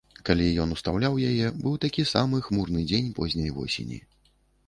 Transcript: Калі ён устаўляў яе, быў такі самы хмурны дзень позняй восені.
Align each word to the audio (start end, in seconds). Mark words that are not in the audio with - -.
Калі 0.27 0.45
ён 0.61 0.71
устаўляў 0.75 1.17
яе, 1.31 1.49
быў 1.65 1.75
такі 1.83 2.07
самы 2.13 2.41
хмурны 2.47 2.81
дзень 2.93 3.13
позняй 3.19 3.53
восені. 3.59 3.99